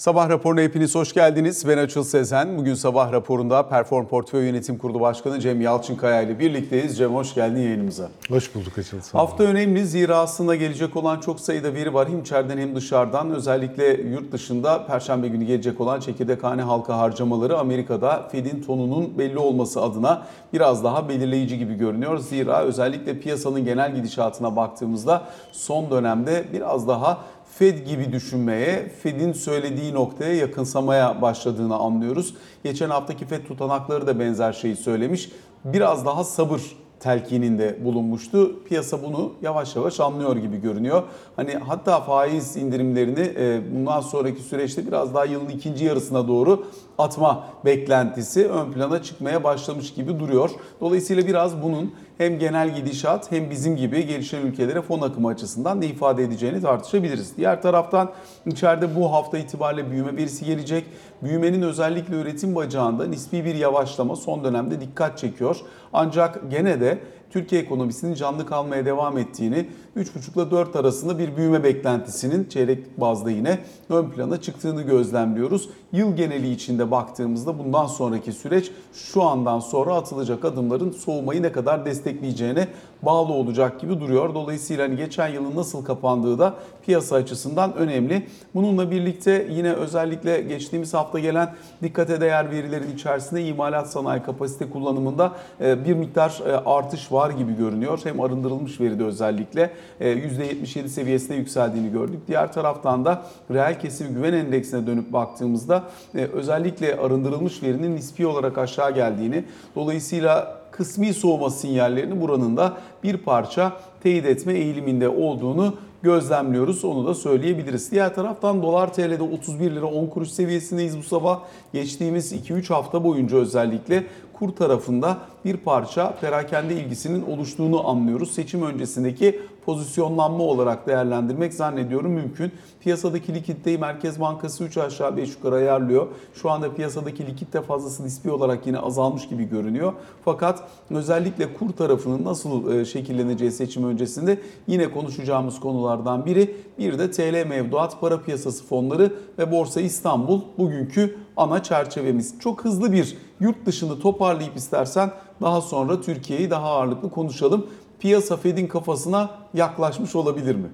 [0.00, 1.68] Sabah raporuna hepiniz hoş geldiniz.
[1.68, 2.58] Ben Açıl Sezen.
[2.58, 6.98] Bugün sabah raporunda Perform Portföy Yönetim Kurulu Başkanı Cem Yalçınkaya ile birlikteyiz.
[6.98, 8.08] Cem hoş geldin yayınımıza.
[8.28, 8.98] Hoş bulduk Açıl.
[9.12, 12.08] Hafta önemli zira aslında gelecek olan çok sayıda veri var.
[12.08, 13.30] Hem içeriden hem dışarıdan.
[13.30, 19.82] Özellikle yurt dışında Perşembe günü gelecek olan çekirdekhane halka harcamaları Amerika'da Fed'in tonunun belli olması
[19.82, 22.18] adına biraz daha belirleyici gibi görünüyor.
[22.18, 25.22] Zira özellikle piyasanın genel gidişatına baktığımızda
[25.52, 27.18] son dönemde biraz daha
[27.60, 32.34] Fed gibi düşünmeye, Fed'in söylediği noktaya yakınsamaya başladığını anlıyoruz.
[32.64, 35.30] Geçen haftaki Fed tutanakları da benzer şeyi söylemiş.
[35.64, 36.62] Biraz daha sabır
[37.00, 38.64] telkininde bulunmuştu.
[38.64, 41.02] Piyasa bunu yavaş yavaş anlıyor gibi görünüyor.
[41.36, 46.66] Hani hatta faiz indirimlerini e, bundan sonraki süreçte biraz daha yılın ikinci yarısına doğru
[46.98, 50.50] atma beklentisi ön plana çıkmaya başlamış gibi duruyor.
[50.80, 55.86] Dolayısıyla biraz bunun hem genel gidişat hem bizim gibi gelişen ülkelere fon akımı açısından ne
[55.86, 57.36] ifade edeceğini tartışabiliriz.
[57.36, 58.10] Diğer taraftan
[58.46, 60.84] içeride bu hafta itibariyle büyüme verisi gelecek.
[61.22, 65.56] Büyümenin özellikle üretim bacağında nispi bir yavaşlama son dönemde dikkat çekiyor.
[65.92, 66.98] Ancak gene de
[67.30, 73.30] Türkiye ekonomisinin canlı kalmaya devam ettiğini, 3,5 ile 4 arasında bir büyüme beklentisinin çeyrek bazda
[73.30, 75.68] yine ön plana çıktığını gözlemliyoruz.
[75.92, 81.84] Yıl geneli içinde baktığımızda bundan sonraki süreç şu andan sonra atılacak adımların soğumayı ne kadar
[81.84, 82.68] destekleyeceğine
[83.02, 84.34] bağlı olacak gibi duruyor.
[84.34, 86.54] Dolayısıyla hani geçen yılın nasıl kapandığı da
[86.86, 88.26] piyasa açısından önemli.
[88.54, 95.32] Bununla birlikte yine özellikle geçtiğimiz hafta gelen dikkate değer verilerin içerisinde imalat sanayi kapasite kullanımında
[95.60, 98.00] e, bir miktar e, artış var gibi görünüyor.
[98.04, 102.20] Hem arındırılmış veride özellikle %77 e, seviyesine yükseldiğini gördük.
[102.28, 105.79] Diğer taraftan da reel kesim güven endeksine dönüp baktığımızda
[106.14, 109.44] özellikle arındırılmış verinin nispi olarak aşağı geldiğini
[109.76, 116.84] dolayısıyla kısmi soğuma sinyallerini buranın da bir parça teyit etme eğiliminde olduğunu gözlemliyoruz.
[116.84, 117.92] Onu da söyleyebiliriz.
[117.92, 121.40] Diğer taraftan dolar TL'de 31 lira 10 kuruş seviyesindeyiz bu sabah.
[121.72, 124.04] Geçtiğimiz 2-3 hafta boyunca özellikle
[124.40, 128.30] kur tarafında bir parça perakende ilgisinin oluştuğunu anlıyoruz.
[128.30, 132.52] Seçim öncesindeki pozisyonlanma olarak değerlendirmek zannediyorum mümkün.
[132.80, 136.06] Piyasadaki likiditeyi Merkez Bankası 3 aşağı 5 yukarı ayarlıyor.
[136.34, 139.92] Şu anda piyasadaki likitte fazlası nispi olarak yine azalmış gibi görünüyor.
[140.24, 146.56] Fakat özellikle kur tarafının nasıl e, şekilleneceği seçim öncesinde yine konuşacağımız konulardan biri.
[146.78, 152.34] Bir de TL mevduat para piyasası fonları ve Borsa İstanbul bugünkü ana çerçevemiz.
[152.40, 155.10] Çok hızlı bir yurt dışını toparlayıp istersen
[155.42, 157.66] daha sonra Türkiye'yi daha ağırlıklı konuşalım.
[158.00, 160.68] Piyasa Fed'in kafasına yaklaşmış olabilir mi?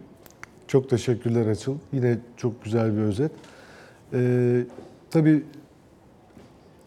[0.68, 1.74] Çok teşekkürler Açıl.
[1.92, 3.32] Yine çok güzel bir özet.
[4.12, 4.64] Ee,
[5.10, 5.44] tabii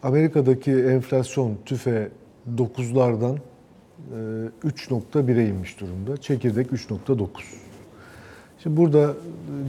[0.02, 2.10] Amerika'daki enflasyon tüfe
[2.56, 3.36] 9'lardan
[4.64, 6.16] 3.1'e inmiş durumda.
[6.16, 7.28] Çekirdek 3.9.
[8.62, 9.14] Şimdi burada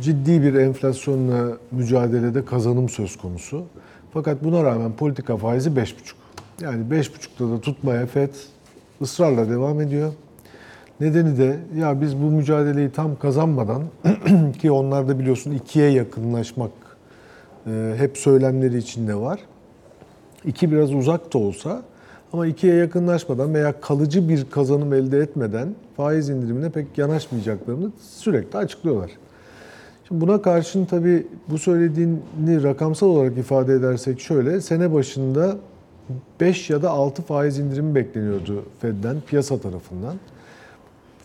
[0.02, 3.66] ciddi bir enflasyonla mücadelede kazanım söz konusu.
[4.14, 5.94] Fakat buna rağmen politika faizi 5.5.
[6.62, 8.30] Yani 5.5'da da tutmaya FED
[9.02, 10.14] ısrarla devam ediyor.
[11.00, 13.84] Nedeni de ya biz bu mücadeleyi tam kazanmadan
[14.62, 16.72] ki onlarda biliyorsun ikiye yakınlaşmak
[17.68, 19.40] e, hep söylemleri içinde var.
[20.46, 21.82] İki biraz uzak da olsa
[22.34, 29.12] ama ikiye yakınlaşmadan veya kalıcı bir kazanım elde etmeden faiz indirimine pek yanaşmayacaklarını sürekli açıklıyorlar.
[30.12, 35.58] Şimdi buna karşın tabii bu söylediğini rakamsal olarak ifade edersek şöyle, sene başında
[36.40, 40.16] 5 ya da 6 faiz indirimi bekleniyordu Fed'den, piyasa tarafından.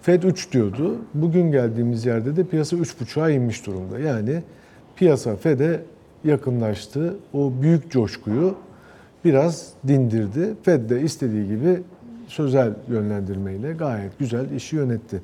[0.02, 0.96] Fed 3 diyordu.
[1.14, 3.98] Bugün geldiğimiz yerde de piyasa 3,5'a inmiş durumda.
[3.98, 4.42] Yani
[4.96, 5.82] piyasa Fed'e
[6.24, 7.16] yakınlaştı.
[7.32, 8.54] O büyük coşkuyu
[9.24, 10.54] biraz dindirdi.
[10.62, 11.82] Fed de istediği gibi
[12.28, 15.22] sözel yönlendirmeyle gayet güzel işi yönetti.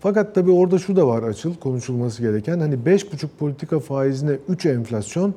[0.00, 2.60] Fakat tabii orada şu da var açıl konuşulması gereken.
[2.60, 5.34] Hani 5,5 politika faizine 3 enflasyon.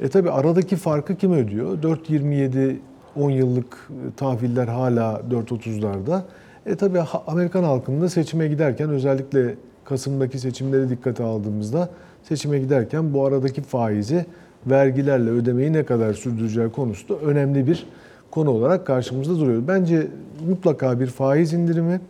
[0.00, 1.82] E tabii aradaki farkı kim ödüyor?
[1.82, 2.76] 4.27
[3.16, 6.20] 10 yıllık tahviller hala 4.30'larda.
[6.66, 9.54] E tabii Amerikan halkının da seçime giderken özellikle
[9.84, 11.88] Kasım'daki seçimleri dikkate aldığımızda
[12.22, 14.26] seçime giderken bu aradaki faizi
[14.66, 17.86] vergilerle ödemeyi ne kadar sürdüreceği konusu da önemli bir
[18.30, 19.62] konu olarak karşımızda duruyor.
[19.68, 20.06] Bence
[20.48, 22.00] mutlaka bir faiz indirimi,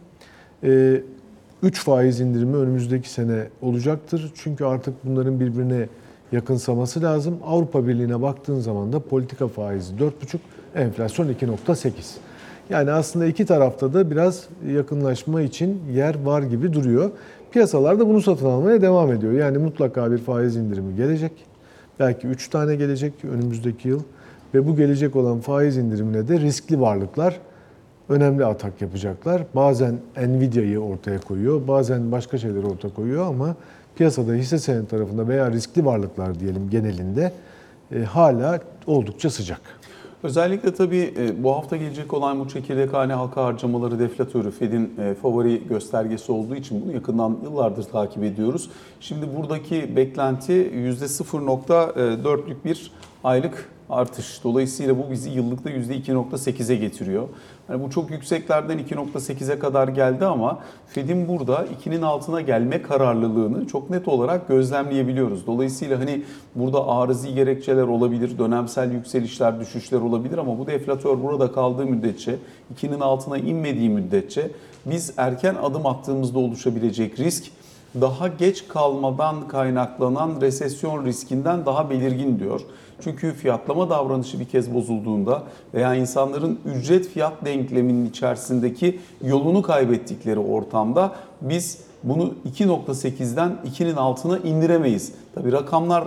[1.62, 4.32] 3 e, faiz indirimi önümüzdeki sene olacaktır.
[4.34, 5.88] Çünkü artık bunların birbirine
[6.32, 7.38] yakınsaması lazım.
[7.46, 10.38] Avrupa Birliği'ne baktığın zaman da politika faizi 4,5,
[10.74, 11.90] enflasyon 2,8.
[12.70, 17.10] Yani aslında iki tarafta da biraz yakınlaşma için yer var gibi duruyor.
[17.50, 19.32] Piyasalar da bunu satın almaya devam ediyor.
[19.32, 21.32] Yani mutlaka bir faiz indirimi gelecek.
[22.00, 24.00] Belki 3 tane gelecek önümüzdeki yıl.
[24.54, 27.40] Ve bu gelecek olan faiz indirimine de riskli varlıklar
[28.08, 29.42] önemli atak yapacaklar.
[29.54, 33.56] Bazen Nvidia'yı ortaya koyuyor, bazen başka şeyleri ortaya koyuyor ama
[33.96, 37.32] piyasada hisse senedi tarafında veya riskli varlıklar diyelim genelinde
[37.92, 39.60] e, hala oldukça sıcak.
[40.22, 45.14] Özellikle tabii e, bu hafta gelecek olan bu çekirdek hane halka harcamaları deflatörü Fed'in e,
[45.14, 48.70] favori göstergesi olduğu için bunu yakından yıllardır takip ediyoruz.
[49.00, 52.90] Şimdi buradaki beklenti %0.4'lük bir
[53.24, 54.44] aylık artış.
[54.44, 57.28] Dolayısıyla bu bizi yıllıkta %2.8'e getiriyor.
[57.68, 63.90] Yani bu çok yükseklerden 2.8'e kadar geldi ama Fed'in burada 2'nin altına gelme kararlılığını çok
[63.90, 65.46] net olarak gözlemleyebiliyoruz.
[65.46, 66.22] Dolayısıyla hani
[66.54, 72.36] burada arızi gerekçeler olabilir, dönemsel yükselişler, düşüşler olabilir ama bu deflatör burada kaldığı müddetçe,
[72.76, 74.50] 2'nin altına inmediği müddetçe
[74.86, 77.44] biz erken adım attığımızda oluşabilecek risk
[78.00, 82.60] daha geç kalmadan kaynaklanan resesyon riskinden daha belirgin diyor.
[83.00, 85.42] Çünkü fiyatlama davranışı bir kez bozulduğunda
[85.74, 95.12] veya insanların ücret fiyat denkleminin içerisindeki yolunu kaybettikleri ortamda biz bunu 2.8'den 2'nin altına indiremeyiz.
[95.34, 96.04] Tabii rakamlar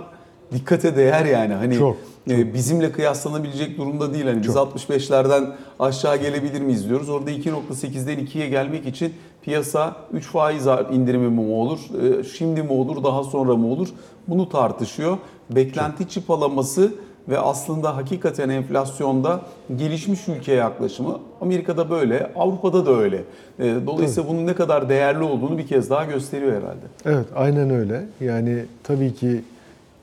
[0.52, 1.54] dikkate değer yani.
[1.54, 1.96] Hani Çok,
[2.30, 4.24] e, bizimle kıyaslanabilecek durumda değil.
[4.24, 4.56] Hani biz Çok.
[4.56, 5.46] 65'lerden
[5.78, 7.08] aşağı gelebilir miyiz diyoruz.
[7.08, 13.04] Orada 2.8'den 2'ye gelmek için piyasa 3 faiz indirimi mi olur, e, şimdi mi olur,
[13.04, 13.88] daha sonra mı olur?
[14.28, 15.18] Bunu tartışıyor.
[15.50, 16.92] Beklenti çıpalaması
[17.28, 19.40] ve aslında hakikaten enflasyonda
[19.76, 23.24] gelişmiş ülkeye yaklaşımı Amerika'da böyle, Avrupa'da da öyle.
[23.58, 26.86] E, Dolayısıyla bunun ne kadar değerli olduğunu bir kez daha gösteriyor herhalde.
[27.04, 28.06] Evet, aynen öyle.
[28.20, 29.42] Yani tabii ki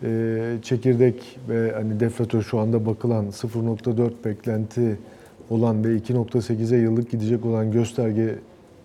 [0.04, 5.00] e, çekirdek ve hani deflatör şu anda bakılan 0.4 beklenti
[5.50, 8.36] olan ve 2.8'e yıllık gidecek olan gösterge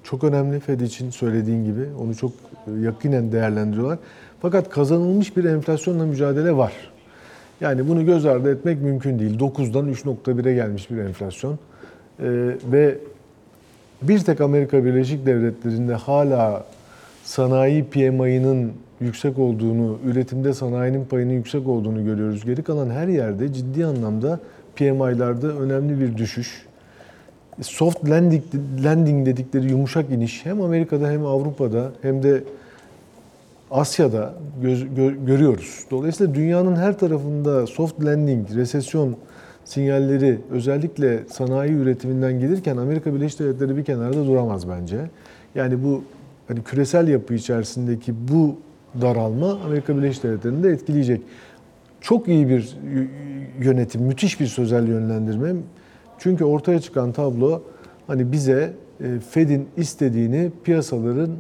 [0.05, 1.87] çok önemli Fed için söylediğin gibi.
[2.01, 2.33] Onu çok
[2.67, 3.99] e, yakinen değerlendiriyorlar.
[4.43, 6.73] Fakat kazanılmış bir enflasyonla mücadele var.
[7.61, 9.39] Yani bunu göz ardı etmek mümkün değil.
[9.39, 11.53] 9'dan 3.1'e gelmiş bir enflasyon.
[11.53, 11.59] E,
[12.73, 12.99] ve
[14.03, 16.65] bir tek Amerika Birleşik Devletleri'nde hala
[17.25, 22.45] sanayi PMI'nin yüksek olduğunu, üretimde sanayinin payının yüksek olduğunu görüyoruz.
[22.45, 24.41] Geri kalan her yerde ciddi anlamda
[24.77, 26.67] PMI'larda önemli bir düşüş.
[27.61, 28.43] Soft landing,
[28.85, 32.45] landing dedikleri yumuşak iniş hem Amerika'da hem Avrupa'da hem de
[33.71, 35.85] Asya'da göz, gö- görüyoruz.
[35.91, 39.17] Dolayısıyla dünyanın her tarafında soft landing, resesyon
[39.65, 45.11] sinyalleri özellikle sanayi üretiminden gelirken Amerika Birleşik Devletleri bir kenarda duramaz bence.
[45.55, 46.05] Yani bu
[46.49, 48.57] hani küresel yapı içerisindeki bu
[49.01, 51.21] daralma Amerika Birleşik Devletleri'ni de etkileyecek.
[52.01, 52.77] Çok iyi bir
[53.61, 55.55] yönetim, müthiş bir sözel yönlendirme.
[56.23, 57.63] Çünkü ortaya çıkan tablo
[58.07, 61.31] hani bize e, Fed'in istediğini piyasaların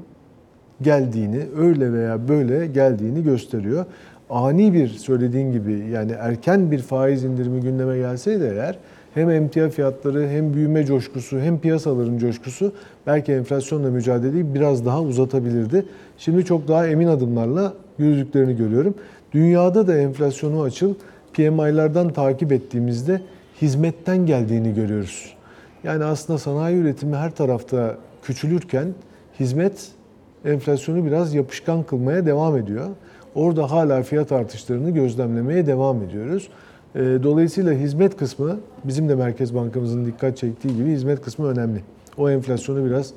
[0.82, 3.84] geldiğini, öyle veya böyle geldiğini gösteriyor.
[4.30, 8.78] Ani bir söylediğin gibi yani erken bir faiz indirimi gündeme gelseydi eğer
[9.14, 12.72] hem emtia fiyatları hem büyüme coşkusu hem piyasaların coşkusu
[13.06, 15.84] belki enflasyonla mücadeleyi biraz daha uzatabilirdi.
[16.18, 18.94] Şimdi çok daha emin adımlarla yürüdüklerini görüyorum.
[19.32, 20.94] Dünyada da enflasyonu açıl
[21.32, 23.20] PMI'lardan takip ettiğimizde
[23.62, 25.34] hizmetten geldiğini görüyoruz.
[25.84, 28.88] Yani aslında sanayi üretimi her tarafta küçülürken
[29.40, 29.88] hizmet
[30.44, 32.86] enflasyonu biraz yapışkan kılmaya devam ediyor.
[33.34, 36.48] Orada hala fiyat artışlarını gözlemlemeye devam ediyoruz.
[36.94, 41.80] Ee, Dolayısıyla hizmet kısmı bizim de Merkez Bankamızın dikkat çektiği gibi hizmet kısmı önemli.
[42.18, 43.10] O enflasyonu biraz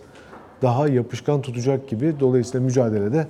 [0.62, 2.14] daha yapışkan tutacak gibi.
[2.20, 3.28] Dolayısıyla mücadelede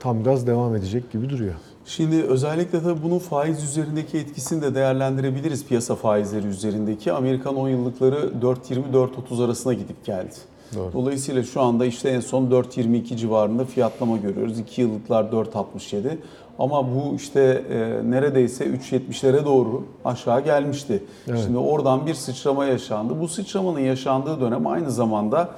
[0.00, 1.54] tam gaz devam edecek gibi duruyor.
[1.84, 7.12] Şimdi özellikle tabii bunun faiz üzerindeki etkisini de değerlendirebiliriz piyasa faizleri üzerindeki.
[7.12, 10.34] Amerikan 10 yıllıkları 4.20-4.30 arasına gidip geldi.
[10.76, 10.92] Doğru.
[10.92, 14.58] Dolayısıyla şu anda işte en son 4.22 civarında fiyatlama görüyoruz.
[14.58, 16.16] 2 yıllıklar 4.67
[16.58, 21.02] ama bu işte e, neredeyse 3.70'lere doğru aşağı gelmişti.
[21.28, 21.40] Evet.
[21.44, 23.20] Şimdi oradan bir sıçrama yaşandı.
[23.20, 25.48] Bu sıçramanın yaşandığı dönem aynı zamanda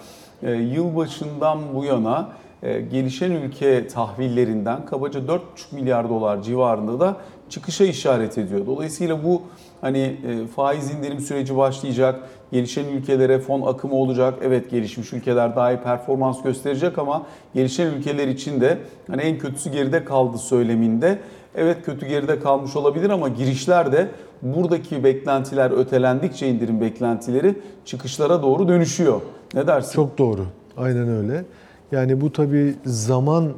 [0.42, 2.28] e, yılbaşından bu yana
[2.62, 5.40] gelişen ülke tahvillerinden kabaca 4,5
[5.72, 7.16] milyar dolar civarında da
[7.48, 8.66] çıkışa işaret ediyor.
[8.66, 9.42] Dolayısıyla bu
[9.80, 12.20] hani e, faiz indirim süreci başlayacak,
[12.52, 14.34] gelişen ülkelere fon akımı olacak.
[14.42, 19.70] Evet gelişmiş ülkeler daha iyi performans gösterecek ama gelişen ülkeler için de hani en kötüsü
[19.70, 21.18] geride kaldı söyleminde.
[21.54, 24.08] Evet kötü geride kalmış olabilir ama girişler de
[24.42, 27.54] buradaki beklentiler ötelendikçe indirim beklentileri
[27.84, 29.20] çıkışlara doğru dönüşüyor.
[29.54, 29.92] Ne dersin?
[29.92, 30.46] Çok doğru.
[30.76, 31.44] Aynen öyle.
[31.92, 33.52] Yani bu tabii zaman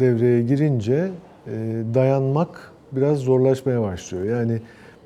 [0.00, 1.10] devreye girince
[1.46, 1.50] e,
[1.94, 4.38] dayanmak biraz zorlaşmaya başlıyor.
[4.38, 4.60] Yani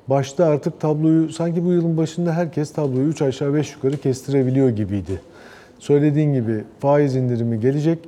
[0.07, 5.21] başta artık tabloyu sanki bu yılın başında herkes tabloyu 3 aşağı 5 yukarı kestirebiliyor gibiydi.
[5.79, 7.99] Söylediğin gibi faiz indirimi gelecek,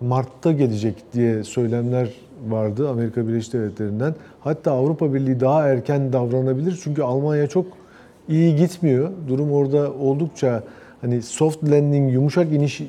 [0.00, 2.08] Mart'ta gelecek diye söylemler
[2.48, 4.14] vardı Amerika Birleşik Devletleri'nden.
[4.40, 7.66] Hatta Avrupa Birliği daha erken davranabilir çünkü Almanya çok
[8.28, 9.10] iyi gitmiyor.
[9.28, 10.62] Durum orada oldukça
[11.00, 12.80] hani soft landing, yumuşak iniş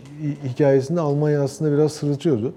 [0.44, 2.54] hikayesinde Almanya aslında biraz sırıtıyordu.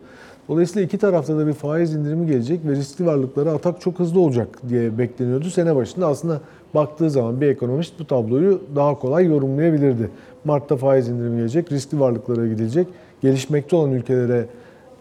[0.49, 4.49] Dolayısıyla iki tarafta da bir faiz indirimi gelecek ve riskli varlıklara atak çok hızlı olacak
[4.69, 5.51] diye bekleniyordu.
[5.51, 6.41] Sene başında aslında
[6.75, 10.11] baktığı zaman bir ekonomist bu tabloyu daha kolay yorumlayabilirdi.
[10.45, 12.87] Mart'ta faiz indirimi gelecek, riskli varlıklara gidilecek.
[13.23, 14.47] Gelişmekte olan ülkelere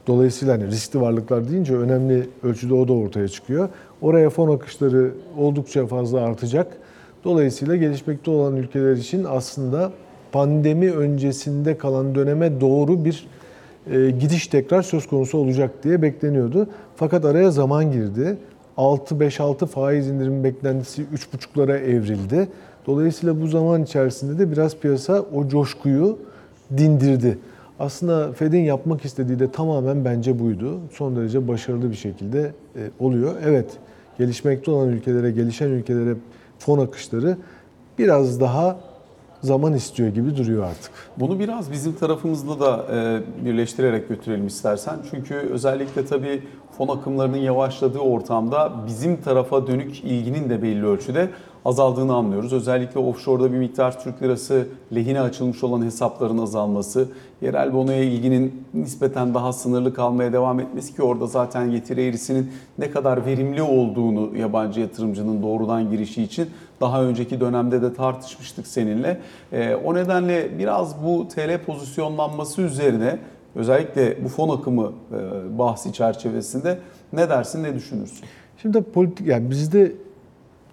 [0.08, 3.70] dolayısıyla hani riskli varlıklar deyince önemli ölçüde o da ortaya çıkıyor.
[4.02, 6.78] Oraya fon akışları oldukça fazla artacak.
[7.24, 9.92] Dolayısıyla gelişmekte olan ülkeler için aslında
[10.34, 13.28] pandemi öncesinde kalan döneme doğru bir
[13.92, 16.68] e, gidiş tekrar söz konusu olacak diye bekleniyordu.
[16.96, 18.38] Fakat araya zaman girdi.
[18.78, 22.48] 6-5-6 faiz indirimi beklentisi 3,5'lara evrildi.
[22.88, 26.18] Dolayısıyla bu zaman içerisinde de biraz piyasa o coşkuyu
[26.78, 27.38] dindirdi.
[27.80, 30.80] Aslında Fed'in yapmak istediği de tamamen bence buydu.
[30.92, 33.36] Son derece başarılı bir şekilde e, oluyor.
[33.46, 33.68] Evet,
[34.18, 36.16] gelişmekte olan ülkelere, gelişen ülkelere
[36.60, 37.38] fon akışları
[38.00, 38.78] biraz daha
[39.44, 40.92] zaman istiyor gibi duruyor artık.
[41.18, 45.00] Bunu biraz bizim tarafımızda da e, birleştirerek götürelim istersen.
[45.12, 46.44] Çünkü özellikle tabii
[46.78, 51.30] fon akımlarının yavaşladığı ortamda bizim tarafa dönük ilginin de belli ölçüde
[51.66, 52.54] azaldığını anlıyoruz.
[52.54, 57.08] Özellikle offshore'da bir miktar Türk lirası lehine açılmış olan hesapların azalması,
[57.42, 62.92] yerel bonoya ilginin nispeten daha sınırlı kalmaya devam etmesi ki orada zaten getiri eğrisinin ne
[62.92, 66.50] kadar verimli olduğunu yabancı yatırımcının doğrudan girişi için
[66.82, 69.20] daha önceki dönemde de tartışmıştık seninle.
[69.52, 73.20] E, o nedenle biraz bu TL pozisyonlanması üzerine
[73.56, 76.80] özellikle bu fon akımı e, bahsi çerçevesinde
[77.14, 78.26] ne dersin, ne düşünürsün?
[78.62, 79.92] Şimdi politik yani bizde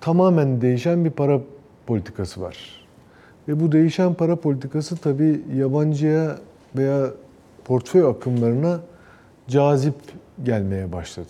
[0.00, 1.40] tamamen değişen bir para
[1.86, 2.56] politikası var.
[3.48, 6.38] Ve bu değişen para politikası tabii yabancıya
[6.76, 7.06] veya
[7.64, 8.80] portföy akımlarına
[9.48, 9.94] cazip
[10.44, 11.28] gelmeye başladı.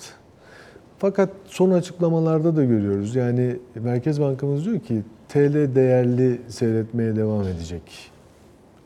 [0.98, 3.16] Fakat son açıklamalarda da görüyoruz.
[3.16, 7.82] Yani Merkez Bankamız diyor ki TL değerli seyretmeye devam edecek.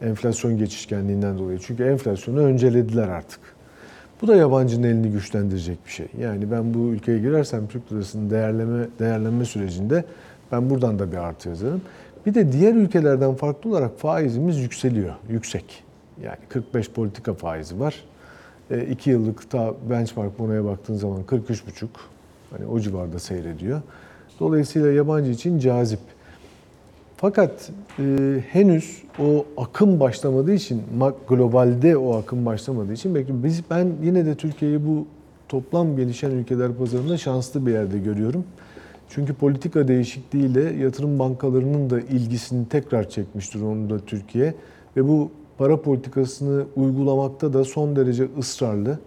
[0.02, 1.58] Enflasyon geçişkenliğinden dolayı.
[1.58, 3.40] Çünkü enflasyonu öncelediler artık.
[4.22, 6.06] Bu da yabancının elini güçlendirecek bir şey.
[6.20, 10.04] Yani ben bu ülkeye girersem Türk lirasının değerleme, değerlenme sürecinde
[10.52, 11.82] ben buradan da bir artı yazarım.
[12.26, 15.84] Bir de diğer ülkelerden farklı olarak faizimiz yükseliyor, yüksek.
[16.22, 18.04] Yani 45 politika faizi var.
[18.90, 21.86] 2 yıllık ta benchmark bonoya baktığın zaman 43,5
[22.50, 23.82] hani o civarda seyrediyor.
[24.40, 26.00] Dolayısıyla yabancı için cazip.
[27.24, 28.04] Fakat e,
[28.48, 30.82] henüz o akım başlamadığı için,
[31.28, 35.06] globalde o akım başlamadığı için belki biz ben yine de Türkiye'yi bu
[35.48, 38.44] toplam gelişen ülkeler pazarında şanslı bir yerde görüyorum.
[39.08, 44.54] Çünkü politika değişikliğiyle yatırım bankalarının da ilgisini tekrar çekmiş durumda Türkiye
[44.96, 48.98] ve bu para politikasını uygulamakta da son derece ısrarlı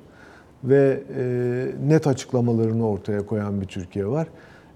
[0.64, 4.28] ve e, net açıklamalarını ortaya koyan bir Türkiye var.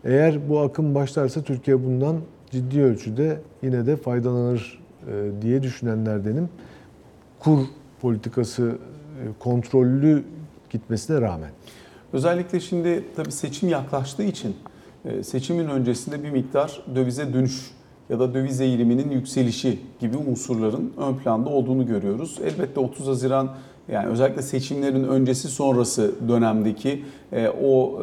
[0.04, 2.16] Eğer bu akım başlarsa Türkiye bundan
[2.52, 6.50] ciddi ölçüde yine de faydalanır e, diye düşünenlerdenim.
[7.40, 7.60] Kur
[8.02, 10.24] politikası e, kontrollü
[10.70, 11.50] gitmesine rağmen.
[12.14, 14.56] Özellikle şimdi tabii seçim yaklaştığı için
[15.06, 17.72] e, seçimin öncesinde bir miktar dövize dönüş
[18.10, 22.40] ya da döviz eğiliminin yükselişi gibi unsurların ön planda olduğunu görüyoruz.
[22.44, 23.56] Elbette 30 Haziran
[23.92, 27.06] yani özellikle seçimlerin öncesi sonrası dönemdeki
[27.64, 28.02] o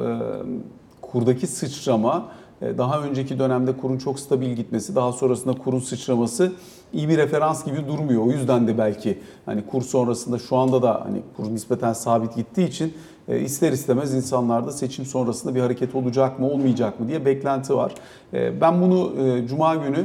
[1.00, 2.28] kurdaki sıçrama
[2.60, 6.52] daha önceki dönemde kurun çok stabil gitmesi, daha sonrasında kurun sıçraması
[6.92, 8.26] iyi bir referans gibi durmuyor.
[8.26, 12.68] O yüzden de belki hani kur sonrasında şu anda da hani kur nispeten sabit gittiği
[12.68, 12.94] için
[13.28, 17.94] ister istemez insanlarda seçim sonrasında bir hareket olacak mı olmayacak mı diye beklenti var.
[18.32, 19.12] Ben bunu
[19.46, 20.04] Cuma günü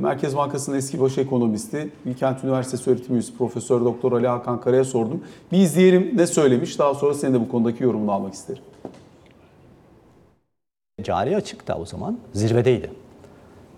[0.00, 5.20] Merkez Bankası'nın eski baş ekonomisti, Bilkent Üniversitesi öğretim üyesi Profesör Doktor Ali Hakan Kara'ya sordum.
[5.52, 6.78] Bir izleyelim ne söylemiş.
[6.78, 8.62] Daha sonra senin de bu konudaki yorumunu almak isterim.
[11.02, 12.90] Cari açık da o zaman zirvedeydi.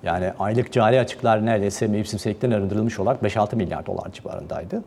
[0.02, 4.82] Yani aylık cari açıklar neredeyse mevsimselikten arındırılmış olarak 5-6 milyar dolar civarındaydı.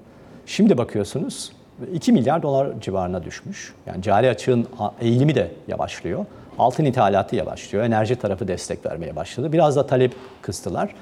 [0.46, 1.52] Şimdi bakıyorsunuz
[1.94, 3.74] 2 milyar dolar civarına düşmüş.
[3.86, 4.68] Yani cari açığın
[5.02, 6.26] eğilimi de yavaşlıyor.
[6.60, 7.84] Altın ithalatı yavaşlıyor.
[7.84, 9.54] Enerji tarafı destek vermeye başladı.
[9.54, 10.96] Biraz da talep kıstılar.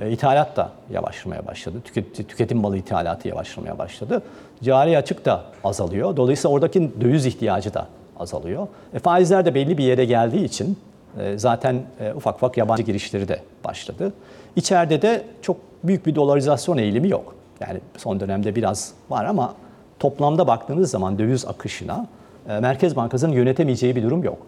[0.00, 1.76] E, ithalat da yavaşlamaya başladı.
[1.84, 4.22] Tüket, tüketim malı ithalatı yavaşlamaya başladı.
[4.62, 6.16] Cari açık da azalıyor.
[6.16, 7.86] Dolayısıyla oradaki döviz ihtiyacı da
[8.22, 8.66] azalıyor.
[8.94, 10.78] E, faizler de belli bir yere geldiği için
[11.18, 14.12] e, zaten e, ufak ufak yabancı girişleri de başladı.
[14.56, 17.34] İçeride de çok büyük bir dolarizasyon eğilimi yok.
[17.60, 19.54] Yani son dönemde biraz var ama
[19.98, 22.06] toplamda baktığınız zaman döviz akışına
[22.48, 24.38] e, Merkez Bankası'nın yönetemeyeceği bir durum yok.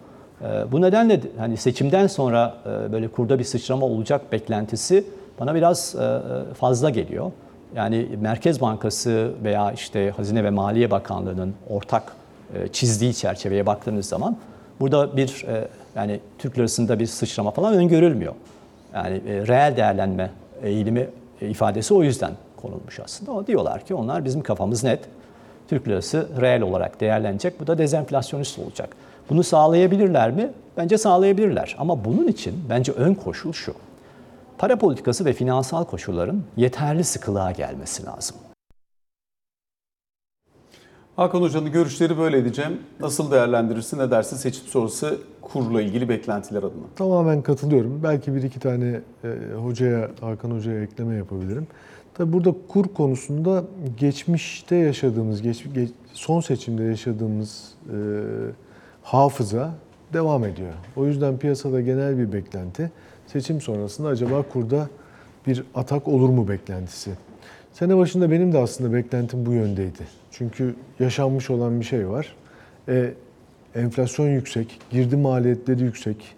[0.41, 5.05] E, bu nedenle hani seçimden sonra e, böyle kurda bir sıçrama olacak beklentisi
[5.39, 6.19] bana biraz e,
[6.53, 7.31] fazla geliyor.
[7.75, 12.24] Yani Merkez Bankası veya işte Hazine ve Maliye Bakanlığı'nın ortak e,
[12.71, 14.37] çizdiği çerçeveye baktığınız zaman
[14.79, 18.33] burada bir e, yani Türk lirasında bir sıçrama falan öngörülmüyor.
[18.93, 20.31] Yani e, reel değerlenme
[20.63, 21.09] eğilimi
[21.41, 23.31] ifadesi o yüzden konulmuş aslında.
[23.31, 24.99] O diyorlar ki onlar bizim kafamız net.
[25.67, 27.59] Türk lirası reel olarak değerlenecek.
[27.59, 28.89] Bu da dezenflasyonist olacak.
[29.29, 30.49] Bunu sağlayabilirler mi?
[30.77, 31.75] Bence sağlayabilirler.
[31.79, 33.73] Ama bunun için bence ön koşul şu.
[34.57, 38.37] Para politikası ve finansal koşulların yeterli sıkılığa gelmesi lazım.
[41.15, 42.71] Hakan Hoca'nın görüşleri böyle edeceğim.
[42.99, 46.83] Nasıl değerlendirirsin, ne dersin seçim sonrası kurla ilgili beklentiler adına?
[46.95, 47.99] Tamamen katılıyorum.
[48.03, 49.27] Belki bir iki tane e,
[49.63, 51.67] hocaya, Hakan Hoca'ya ekleme yapabilirim.
[52.13, 53.63] Tabii burada kur konusunda
[53.97, 57.95] geçmişte yaşadığımız, geç, geç- son seçimde yaşadığımız e,
[59.03, 59.71] hafıza
[60.13, 60.73] devam ediyor.
[60.95, 62.91] O yüzden piyasada genel bir beklenti.
[63.27, 64.87] Seçim sonrasında acaba kurda
[65.47, 67.11] bir atak olur mu beklentisi.
[67.73, 70.03] Sene başında benim de aslında beklentim bu yöndeydi.
[70.37, 72.35] Çünkü yaşanmış olan bir şey var.
[72.89, 73.13] E,
[73.75, 76.35] enflasyon yüksek, girdi maliyetleri yüksek.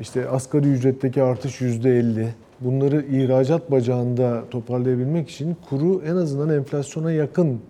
[0.00, 2.28] İşte asgari ücretteki artış yüzde 50.
[2.60, 7.60] Bunları ihracat bacağında toparlayabilmek için kuru en azından enflasyona yakın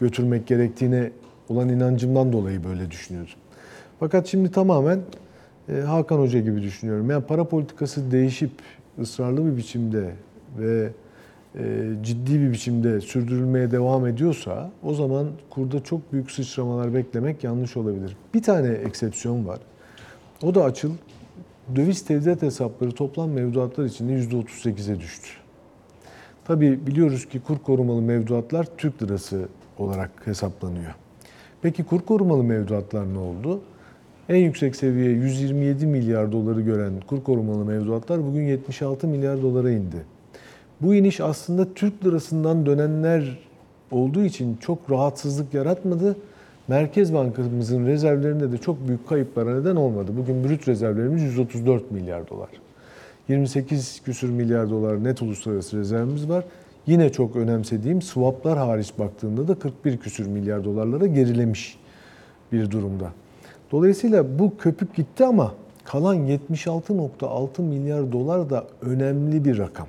[0.00, 1.10] götürmek gerektiğine
[1.48, 3.34] olan inancımdan dolayı böyle düşünüyordum.
[4.00, 5.00] Fakat şimdi tamamen
[5.68, 7.10] e, Hakan Hoca gibi düşünüyorum.
[7.10, 8.50] Yani para politikası değişip
[9.00, 10.10] ısrarlı bir biçimde
[10.58, 10.90] ve
[12.02, 18.16] ciddi bir biçimde sürdürülmeye devam ediyorsa o zaman kurda çok büyük sıçramalar beklemek yanlış olabilir.
[18.34, 19.60] Bir tane eksepsiyon var.
[20.42, 20.92] O da açıl
[21.76, 25.28] döviz tevdiat hesapları toplam mevduatlar içinde %38'e düştü.
[26.44, 30.94] Tabii biliyoruz ki kur korumalı mevduatlar Türk lirası olarak hesaplanıyor.
[31.62, 33.60] Peki kur korumalı mevduatlar ne oldu?
[34.28, 40.04] En yüksek seviye 127 milyar doları gören kur korumalı mevduatlar bugün 76 milyar dolara indi.
[40.80, 43.38] Bu iniş aslında Türk lirasından dönenler
[43.90, 46.16] olduğu için çok rahatsızlık yaratmadı.
[46.68, 50.12] Merkez Bankamızın rezervlerinde de çok büyük kayıplara neden olmadı.
[50.16, 52.48] Bugün brüt rezervlerimiz 134 milyar dolar.
[53.28, 56.44] 28 küsür milyar dolar net uluslararası rezervimiz var.
[56.86, 61.78] Yine çok önemsediğim swaplar hariç baktığımda da 41 küsür milyar dolarlara gerilemiş
[62.52, 63.12] bir durumda.
[63.72, 69.86] Dolayısıyla bu köpük gitti ama kalan 76.6 milyar dolar da önemli bir rakam.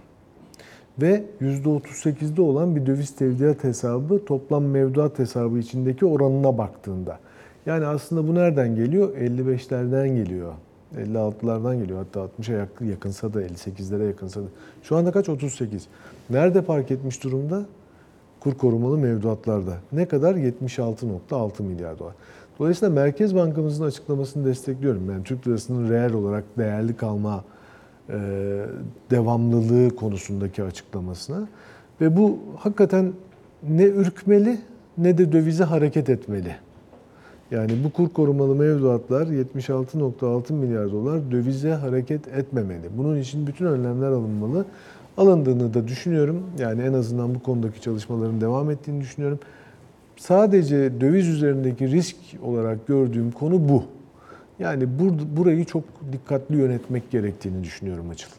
[1.02, 7.20] Ve %38'de olan bir döviz tevdiat hesabı toplam mevduat hesabı içindeki oranına baktığında.
[7.66, 9.16] Yani aslında bu nereden geliyor?
[9.18, 10.54] 55'lerden geliyor.
[10.96, 12.00] 56'lardan geliyor.
[12.00, 14.46] Hatta 60'a yakın- yakınsa da 58'lere yakınsa da.
[14.84, 15.30] Şu anda kaç?
[15.30, 15.88] 38.
[16.30, 17.66] Nerede park etmiş durumda?
[18.40, 19.74] Kur korumalı mevduatlarda.
[19.92, 20.36] Ne kadar?
[20.36, 22.14] 76.6 milyar dolar.
[22.60, 25.12] Dolayısıyla Merkez Bankamızın açıklamasını destekliyorum.
[25.12, 27.44] Yani Türk lirasının reel olarak değerli kalma
[29.12, 31.48] devamlılığı konusundaki açıklamasına.
[32.02, 33.14] Ve bu hakikaten
[33.70, 34.58] ne ürkmeli
[34.98, 36.56] ne de dövize hareket etmeli.
[37.52, 42.90] Yani bu kur korumalı mevduatlar 76.6 milyar dolar dövize hareket etmemeli.
[42.98, 44.66] Bunun için bütün önlemler alınmalı.
[45.18, 46.44] Alındığını da düşünüyorum.
[46.60, 49.40] Yani en azından bu konudaki çalışmaların devam ettiğini düşünüyorum.
[50.18, 53.84] Sadece döviz üzerindeki risk olarak gördüğüm konu bu.
[54.62, 58.30] Yani bur- burayı çok dikkatli yönetmek gerektiğini düşünüyorum açıl.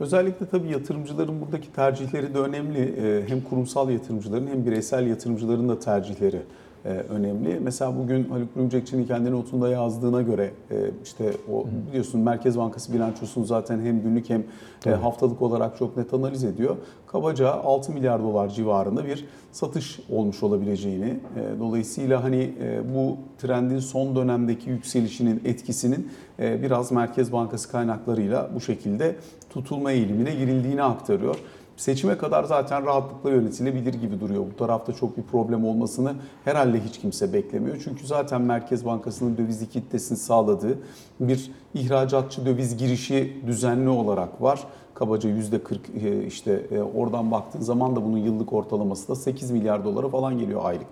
[0.00, 2.78] Özellikle tabii yatırımcıların buradaki tercihleri de önemli.
[2.98, 6.40] Ee, Hem kurumsal yatırımcıların hem bireysel yatırımcıların da tercihleri
[6.84, 7.60] e, önemli.
[7.62, 13.44] Mesela bugün Haluk Bürümcekçi'nin kendi notunda yazdığına göre e, işte o biliyorsun Merkez Bankası bilançosunu
[13.44, 14.44] zaten hem günlük hem
[14.86, 16.76] e, haftalık olarak çok net analiz ediyor.
[17.06, 21.04] Kabaca 6 milyar dolar civarında bir satış olmuş olabileceğini,
[21.36, 28.50] e, dolayısıyla hani e, bu trendin son dönemdeki yükselişinin etkisinin e, biraz Merkez Bankası kaynaklarıyla
[28.54, 29.16] bu şekilde
[29.50, 31.36] tutulma eğilimine girildiğini aktarıyor.
[31.76, 34.44] Seçime kadar zaten rahatlıkla yönetilebilir gibi duruyor.
[34.52, 36.12] Bu tarafta çok bir problem olmasını
[36.44, 37.76] herhalde hiç kimse beklemiyor.
[37.84, 40.78] Çünkü zaten Merkez Bankası'nın döviz likiditesini sağladığı
[41.20, 44.64] bir ihracatçı döviz girişi düzenli olarak var.
[44.94, 49.84] Kabaca %40 e, işte e, oradan baktığın zaman da bunun yıllık ortalaması da 8 milyar
[49.84, 50.86] dolara falan geliyor aylık.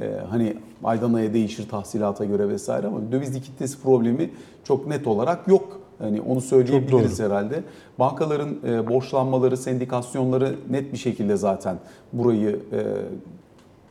[0.00, 4.30] E, Hani aydan aya değişir tahsilata göre vesaire ama döviz likiditesi problemi
[4.64, 5.80] çok net olarak yok.
[5.98, 7.62] Hani onu söyleyebiliriz herhalde.
[7.98, 11.76] Bankaların e, borçlanmaları, sendikasyonları net bir şekilde zaten
[12.12, 12.80] burayı e,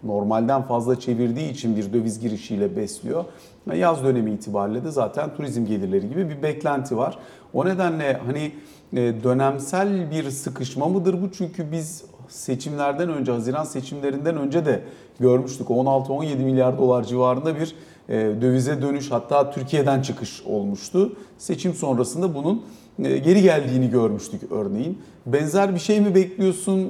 [0.04, 3.26] normalden fazla çevirdiği için bir döviz girişiyle besliyor.
[3.68, 7.18] Ve Yaz dönemi itibariyle de zaten turizm gelirleri gibi bir beklenti var.
[7.54, 8.52] O nedenle hani
[8.94, 11.32] e, dönemsel bir sıkışma mıdır bu?
[11.32, 14.82] Çünkü biz seçimlerden önce, Haziran seçimlerinden önce de
[15.20, 15.68] görmüştük.
[15.68, 17.76] 16-17 milyar dolar civarında bir e,
[18.10, 21.14] dövize dönüş hatta Türkiye'den çıkış olmuştu.
[21.38, 22.62] Seçim sonrasında bunun
[23.04, 24.98] e, geri geldiğini görmüştük örneğin.
[25.26, 26.80] Benzer bir şey mi bekliyorsun?
[26.80, 26.90] E,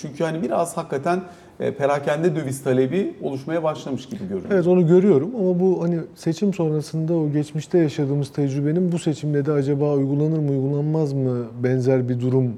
[0.00, 1.20] Çünkü hani biraz hakikaten
[1.60, 4.50] e, perakende döviz talebi oluşmaya başlamış gibi görünüyor.
[4.50, 9.52] Evet onu görüyorum ama bu hani seçim sonrasında o geçmişte yaşadığımız tecrübenin bu seçimde de
[9.52, 12.52] acaba uygulanır mı uygulanmaz mı benzer bir durum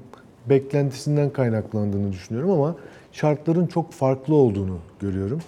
[0.50, 2.76] beklentisinden kaynaklandığını düşünüyorum ama
[3.12, 5.38] şartların çok farklı olduğunu görüyorum.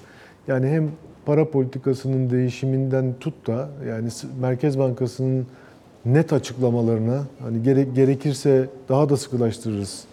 [0.49, 0.91] Yani hem
[1.27, 4.09] para politikasının değişiminden tut da yani
[4.41, 5.47] Merkez Bankası'nın
[6.05, 10.05] net açıklamalarına hani gere- gerekirse daha da sıkılaştırırız.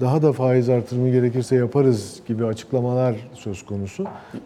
[0.00, 4.04] Daha da faiz artırımı gerekirse yaparız gibi açıklamalar söz konusu.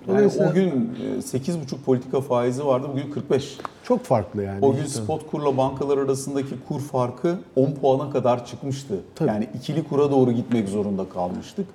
[0.09, 3.59] Yani o gün e, 8,5 politika faizi vardı, bugün 45.
[3.85, 4.65] çok farklı yani.
[4.65, 8.95] O gün spot kurla bankalar arasındaki kur farkı 10 puana kadar çıkmıştı.
[9.15, 9.29] Tabii.
[9.29, 11.67] Yani ikili kura doğru gitmek zorunda kalmıştık.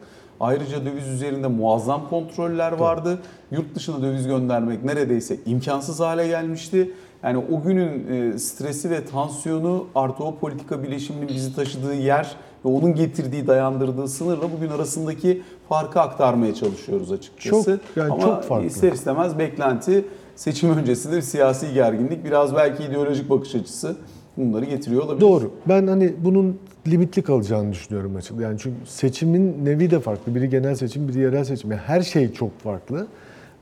[0.42, 3.20] Ayrıca döviz üzerinde muazzam kontroller vardı.
[3.52, 6.92] Yurt dışına döviz göndermek neredeyse imkansız hale gelmişti.
[7.24, 12.70] Yani o günün e, stresi ve tansiyonu artı o politika bileşiminin bizi taşıdığı yer ve
[12.70, 17.80] onun getirdiği, dayandırdığı sınırla bugün arasındaki farkı aktarmaya çalışıyoruz açıkçası.
[17.96, 18.68] Çok, yani Ama çok farklı.
[18.68, 23.96] ister istemez beklenti seçim öncesinde bir siyasi gerginlik, biraz belki ideolojik bakış açısı
[24.38, 25.22] bunları getiriyor olabilir.
[25.22, 25.52] Doğru.
[25.68, 28.42] Ben hani bunun limitli kalacağını düşünüyorum açıkçası.
[28.42, 30.36] Yani çünkü seçimin nevi de farklı.
[30.36, 31.72] Biri genel seçim, biri yerel seçim.
[31.72, 33.08] Yani her şey çok farklı.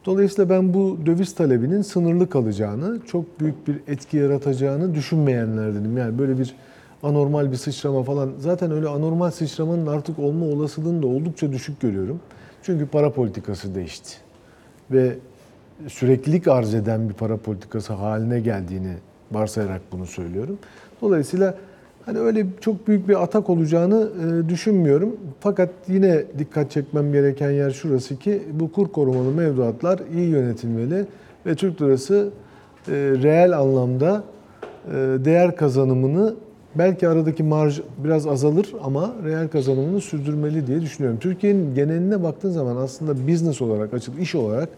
[0.05, 5.97] Dolayısıyla ben bu döviz talebinin sınırlı kalacağını, çok büyük bir etki yaratacağını düşünmeyenlerdenim.
[5.97, 6.55] Yani böyle bir
[7.03, 8.31] anormal bir sıçrama falan.
[8.39, 12.19] Zaten öyle anormal sıçramanın artık olma olasılığını da oldukça düşük görüyorum.
[12.63, 14.17] Çünkü para politikası değişti.
[14.91, 15.17] Ve
[15.87, 18.93] süreklilik arz eden bir para politikası haline geldiğini
[19.31, 20.59] varsayarak bunu söylüyorum.
[21.01, 21.57] Dolayısıyla
[22.09, 25.17] hani öyle çok büyük bir atak olacağını e, düşünmüyorum.
[25.39, 31.05] Fakat yine dikkat çekmem gereken yer şurası ki bu kur korumalı mevduatlar iyi yönetilmeli
[31.45, 32.29] ve Türk lirası
[32.87, 34.23] e, reel anlamda
[34.87, 34.95] e,
[35.25, 36.35] değer kazanımını
[36.75, 41.19] belki aradaki marj biraz azalır ama reel kazanımını sürdürmeli diye düşünüyorum.
[41.19, 44.69] Türkiye'nin geneline baktığın zaman aslında business olarak, açık iş olarak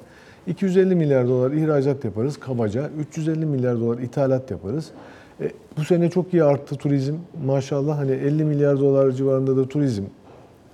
[0.47, 4.91] 250 milyar dolar ihracat yaparız kabaca, 350 milyar dolar ithalat yaparız.
[5.41, 7.15] E, bu sene çok iyi arttı turizm.
[7.45, 10.03] Maşallah hani 50 milyar dolar civarında da turizm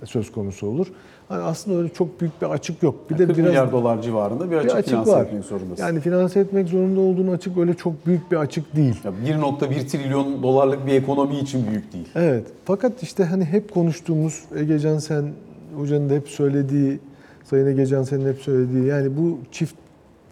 [0.04, 0.86] söz konusu olur.
[1.28, 3.10] Hani aslında öyle çok büyük bir açık yok.
[3.10, 5.22] Bir 40 de biraz milyar dolar civarında bir açık, bir açık finanse var.
[5.22, 5.82] etmek zorundasın.
[5.82, 8.94] Yani finanse etmek zorunda olduğun açık öyle çok büyük bir açık değil.
[9.04, 12.08] Ya 1.1 trilyon dolarlık bir ekonomi için büyük değil.
[12.14, 12.46] Evet.
[12.64, 15.32] Fakat işte hani hep konuştuğumuz Egecan Sen
[15.76, 16.98] hocanın da hep söylediği,
[17.44, 19.74] Sayın Egecan Sen'in hep söylediği yani bu çift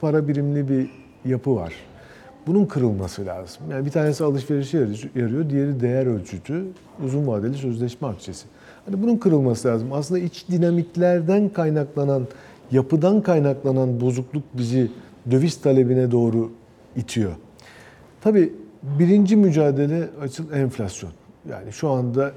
[0.00, 0.90] para birimli bir
[1.30, 1.72] yapı var.
[2.46, 3.62] Bunun kırılması lazım.
[3.70, 4.78] Yani bir tanesi alışverişe
[5.14, 6.64] yarıyor, diğeri değer ölçütü,
[7.04, 8.46] uzun vadeli sözleşme akçesi.
[8.86, 9.92] Hani bunun kırılması lazım.
[9.92, 12.26] Aslında iç dinamiklerden kaynaklanan,
[12.70, 14.90] yapıdan kaynaklanan bozukluk bizi
[15.30, 16.52] döviz talebine doğru
[16.96, 17.32] itiyor.
[18.20, 21.10] Tabii birinci mücadele açıl enflasyon.
[21.50, 22.32] Yani şu anda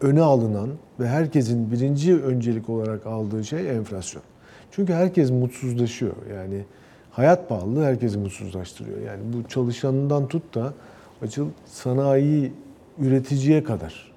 [0.00, 0.68] öne alınan
[1.00, 4.22] ve herkesin birinci öncelik olarak aldığı şey enflasyon.
[4.70, 6.12] Çünkü herkes mutsuzlaşıyor.
[6.34, 6.64] Yani
[7.20, 8.98] hayat pahalılığı herkesi mutsuzlaştırıyor.
[8.98, 10.72] Yani bu çalışanından tut da
[11.22, 12.52] açıl sanayi
[12.98, 14.12] üreticiye kadar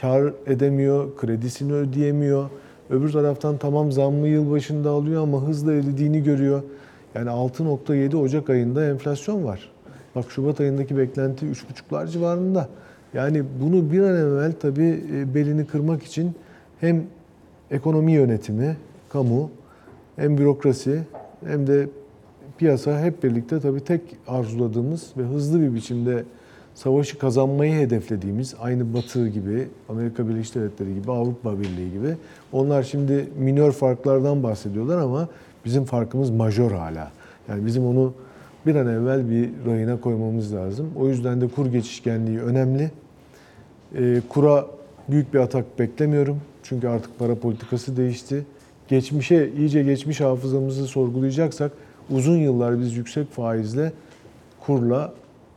[0.00, 2.50] kar edemiyor, kredisini ödeyemiyor.
[2.90, 6.62] Öbür taraftan tamam zammı yıl başında alıyor ama hızla eridiğini görüyor.
[7.14, 9.70] Yani 6.7 Ocak ayında enflasyon var.
[10.14, 12.68] Bak Şubat ayındaki beklenti 3.5'lar civarında.
[13.14, 16.34] Yani bunu bir an evvel tabii e, belini kırmak için
[16.80, 17.04] hem
[17.70, 18.76] ekonomi yönetimi,
[19.08, 19.50] kamu,
[20.16, 21.02] hem bürokrasi
[21.46, 21.88] hem de
[22.62, 26.24] piyasa hep birlikte tabii tek arzuladığımız ve hızlı bir biçimde
[26.74, 32.16] savaşı kazanmayı hedeflediğimiz aynı Batı gibi, Amerika Birleşik Devletleri gibi, Avrupa Birliği gibi.
[32.52, 35.28] Onlar şimdi minör farklardan bahsediyorlar ama
[35.64, 37.10] bizim farkımız majör hala.
[37.48, 38.14] Yani bizim onu
[38.66, 40.90] bir an evvel bir rayına koymamız lazım.
[40.96, 42.90] O yüzden de kur geçişkenliği önemli.
[43.98, 44.66] E, kura
[45.08, 46.40] büyük bir atak beklemiyorum.
[46.62, 48.44] Çünkü artık para politikası değişti.
[48.88, 51.72] Geçmişe, iyice geçmiş hafızamızı sorgulayacaksak
[52.12, 53.92] uzun yıllar biz yüksek faizle
[54.60, 55.12] kurla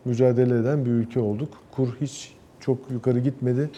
[0.06, 1.50] mücadele eden bir ülke olduk.
[1.72, 3.70] Kur hiç çok yukarı gitmedi.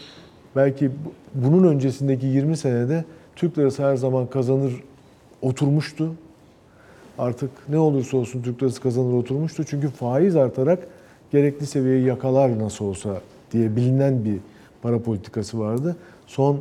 [0.56, 1.12] Belki bu-
[1.46, 3.04] bunun öncesindeki 20 senede
[3.36, 4.72] Türk lirası her zaman kazanır
[5.42, 6.12] oturmuştu.
[7.18, 9.64] Artık ne olursa olsun Türk lirası kazanır oturmuştu.
[9.64, 10.78] Çünkü faiz artarak
[11.32, 13.20] gerekli seviyeyi yakalar nasıl olsa
[13.52, 14.36] diye bilinen bir
[14.82, 15.96] para politikası vardı.
[16.26, 16.60] Son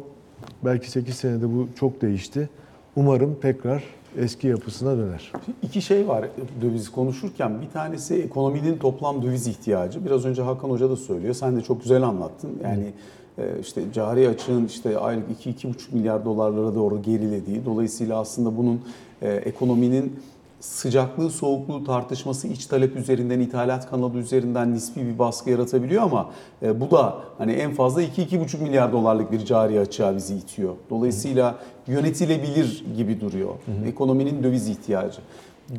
[0.65, 2.49] belki 8 senede bu çok değişti.
[2.95, 3.83] Umarım tekrar
[4.17, 5.31] eski yapısına döner.
[5.63, 6.25] İki şey var
[6.61, 7.61] döviz konuşurken.
[7.61, 10.05] Bir tanesi ekonominin toplam döviz ihtiyacı.
[10.05, 11.33] Biraz önce Hakan Hoca da söylüyor.
[11.33, 12.51] Sen de çok güzel anlattın.
[12.63, 12.93] Yani
[13.37, 17.65] e, işte cari açığın işte aylık 2-2,5 milyar dolarlara doğru gerilediği.
[17.65, 18.81] Dolayısıyla aslında bunun
[19.21, 20.19] e, ekonominin
[20.59, 26.29] sıcaklığı soğukluğu tartışması iç talep üzerinden ithalat kanalı üzerinden nispi bir baskı yaratabiliyor ama
[26.61, 30.75] e, bu da hani en fazla 2-2,5 milyar dolarlık bir cari açığa bizi itiyor.
[30.89, 31.55] Dolayısıyla
[31.87, 33.55] yönetilebilir gibi duruyor.
[33.85, 35.19] Ekonominin döviz ihtiyacı.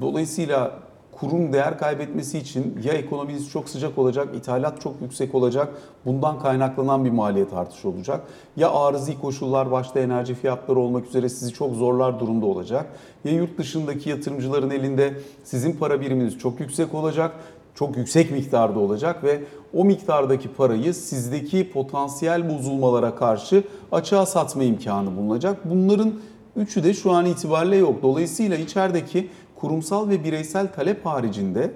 [0.01, 0.88] Dolayısıyla
[1.20, 5.68] kurun değer kaybetmesi için ya ekonominiz çok sıcak olacak, ithalat çok yüksek olacak,
[6.04, 8.20] bundan kaynaklanan bir maliyet artışı olacak.
[8.57, 12.87] Ya arızi koşullar başta enerji fiyatları olmak üzere sizi çok zorlar durumda olacak.
[13.24, 17.33] Ya yurt dışındaki yatırımcıların elinde sizin para biriminiz çok yüksek olacak
[17.74, 19.40] çok yüksek miktarda olacak ve
[19.74, 25.70] o miktardaki parayı sizdeki potansiyel bozulmalara karşı açığa satma imkanı bulunacak.
[25.70, 26.12] Bunların
[26.57, 28.02] üçü de şu an itibariyle yok.
[28.02, 31.71] Dolayısıyla içerideki kurumsal ve bireysel talep haricinde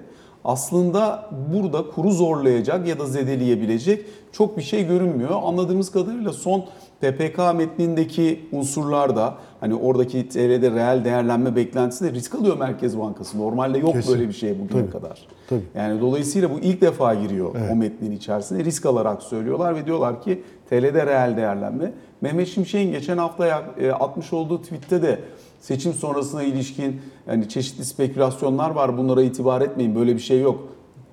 [0.45, 5.29] aslında burada kuru zorlayacak ya da zedeleyebilecek çok bir şey görünmüyor.
[5.43, 6.65] Anladığımız kadarıyla son
[7.01, 13.39] PPK metnindeki unsurlar da hani oradaki TL'de reel değerlenme beklentisi de risk alıyor Merkez Bankası.
[13.39, 14.13] Normalde yok Kesin.
[14.13, 14.91] böyle bir şey bugüne Tabii.
[14.91, 15.27] kadar.
[15.49, 15.61] Tabii.
[15.75, 17.69] Yani dolayısıyla bu ilk defa giriyor Evet.
[17.71, 18.63] o metnin içerisine.
[18.63, 21.93] Risk alarak söylüyorlar ve diyorlar ki TL'de reel değerlenme.
[22.21, 25.19] Mehmet Şimşek'in geçen hafta e, atmış olduğu tweette de
[25.63, 28.97] seçim sonrasına ilişkin yani çeşitli spekülasyonlar var.
[28.97, 29.95] Bunlara itibar etmeyin.
[29.95, 30.59] Böyle bir şey yok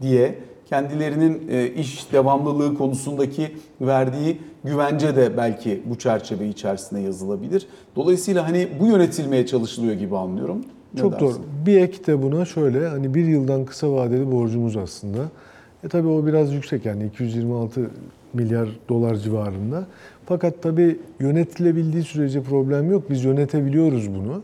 [0.02, 7.66] diye kendilerinin e, iş devamlılığı konusundaki verdiği güvence de belki bu çerçeve içerisinde yazılabilir.
[7.96, 10.64] Dolayısıyla hani bu yönetilmeye çalışılıyor gibi anlıyorum.
[10.94, 11.26] Ne Çok dersin?
[11.26, 11.36] doğru.
[11.66, 15.18] Bir ek de buna şöyle hani bir yıldan kısa vadeli borcumuz aslında.
[15.84, 17.90] E tabii o biraz yüksek yani 226
[18.34, 19.86] milyar dolar civarında.
[20.26, 23.10] Fakat tabii yönetilebildiği sürece problem yok.
[23.10, 24.42] Biz yönetebiliyoruz bunu.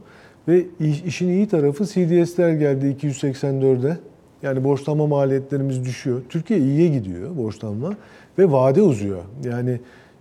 [0.49, 3.97] Ve iş- işin iyi tarafı CDS'ler geldi 284'e.
[4.43, 6.23] Yani borçlanma maliyetlerimiz düşüyor.
[6.29, 7.95] Türkiye iyiye gidiyor borçlanma
[8.39, 9.23] ve vade uzuyor.
[9.45, 9.81] Yani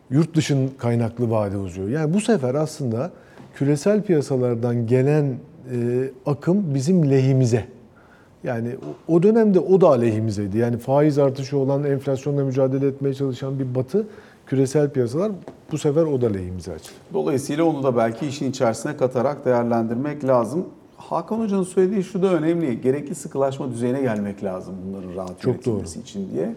[0.09, 1.89] yurt dışın kaynaklı vade uzuyor.
[1.89, 3.11] Yani bu sefer aslında
[3.55, 5.75] küresel piyasalardan gelen e,
[6.25, 7.65] akım bizim lehimize.
[8.45, 8.69] Yani
[9.07, 10.57] o- dönemde o da aleyhimizeydi.
[10.57, 14.07] Yani faiz artışı olan, enflasyonla mücadele etmeye çalışan bir batı
[14.47, 15.31] küresel piyasalar
[15.71, 16.91] bu sefer o da lehimize açtı.
[17.13, 20.65] Dolayısıyla onu da belki işin içerisine katarak değerlendirmek lazım.
[20.97, 22.81] Hakan Hoca'nın söylediği şu da önemli.
[22.81, 26.55] Gerekli sıkılaşma düzeyine gelmek lazım bunların rahat Çok yönetilmesi için diye.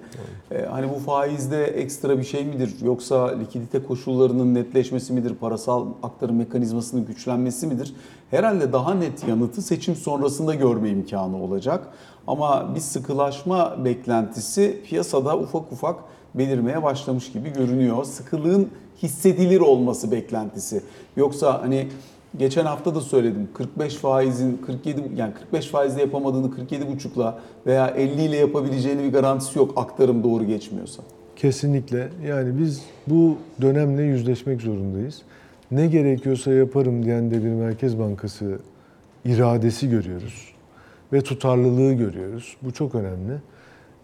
[0.53, 2.75] Ee, hani bu faizde ekstra bir şey midir?
[2.85, 5.35] Yoksa likidite koşullarının netleşmesi midir?
[5.41, 7.95] Parasal aktarım mekanizmasının güçlenmesi midir?
[8.31, 11.89] Herhalde daha net yanıtı seçim sonrasında görme imkanı olacak.
[12.27, 15.97] Ama bir sıkılaşma beklentisi piyasada ufak ufak
[16.35, 18.05] belirmeye başlamış gibi görünüyor.
[18.05, 18.69] Sıkılığın
[19.03, 20.83] hissedilir olması beklentisi.
[21.17, 21.89] Yoksa hani
[22.39, 28.23] geçen hafta da söyledim 45 faizin 47 yani 45 faizle yapamadığını 47 buçukla veya 50
[28.23, 31.03] ile yapabileceğini bir garantisi yok aktarım doğru geçmiyorsa.
[31.37, 32.09] Kesinlikle.
[32.27, 35.23] Yani biz bu dönemle yüzleşmek zorundayız.
[35.71, 38.59] Ne gerekiyorsa yaparım diyen de bir Merkez Bankası
[39.25, 40.55] iradesi görüyoruz.
[41.13, 42.57] Ve tutarlılığı görüyoruz.
[42.63, 43.33] Bu çok önemli.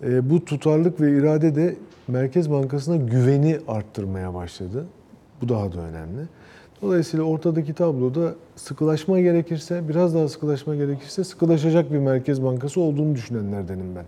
[0.03, 1.77] E, bu tutarlılık ve irade de
[2.09, 4.87] Merkez Bankası'na güveni arttırmaya başladı.
[5.43, 6.29] Bu daha da önemli.
[6.83, 13.97] Dolayısıyla ortadaki tabloda sıkılaşma gerekirse, biraz daha sıkılaşma gerekirse sıkılaşacak bir Merkez Bankası olduğunu düşünenlerdenim
[13.97, 14.05] ben.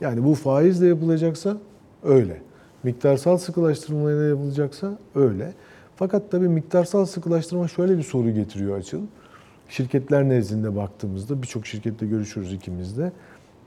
[0.00, 1.56] Yani bu faizle yapılacaksa
[2.02, 2.36] öyle.
[2.82, 5.52] Miktarsal sıkılaştırmayla yapılacaksa öyle.
[5.96, 9.00] Fakat tabii miktarsal sıkılaştırma şöyle bir soru getiriyor Açıl.
[9.68, 13.04] Şirketler nezdinde baktığımızda birçok şirkette görüşürüz ikimiz de.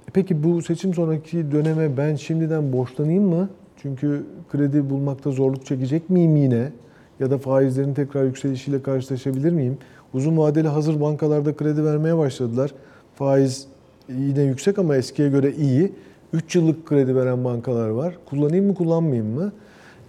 [0.07, 3.49] E Peki bu seçim sonraki döneme ben şimdiden borçlanayım mı?
[3.81, 6.71] Çünkü kredi bulmakta zorluk çekecek miyim yine?
[7.19, 9.77] Ya da faizlerin tekrar yükselişiyle karşılaşabilir miyim?
[10.13, 12.71] Uzun vadeli hazır bankalarda kredi vermeye başladılar.
[13.15, 13.67] Faiz
[14.09, 15.93] yine yüksek ama eskiye göre iyi.
[16.33, 18.17] 3 yıllık kredi veren bankalar var.
[18.25, 19.51] Kullanayım mı kullanmayayım mı?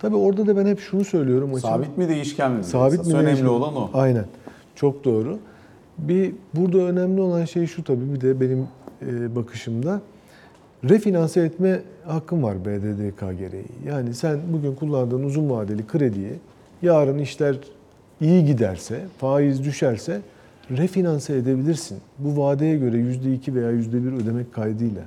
[0.06, 1.50] Tabii orada da ben hep şunu söylüyorum.
[1.54, 2.64] açık- Sabit mi değişken mi?
[2.64, 3.12] Sabit mi?
[3.14, 3.46] Önemli değişken?
[3.46, 3.90] olan o.
[3.94, 4.24] Aynen.
[4.74, 5.38] Çok doğru.
[5.98, 8.68] Bir burada önemli olan şey şu tabii bir de benim
[9.06, 10.00] e, bakışımda
[10.84, 13.66] refinanse etme hakkım var BDDK gereği.
[13.86, 16.32] Yani sen bugün kullandığın uzun vadeli krediyi
[16.82, 17.56] yarın işler
[18.20, 20.20] iyi giderse, faiz düşerse
[20.70, 21.98] refinanse edebilirsin.
[22.18, 25.02] Bu vadeye göre %2 veya %1 ödemek kaydıyla.